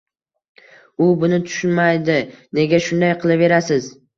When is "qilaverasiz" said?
3.25-3.93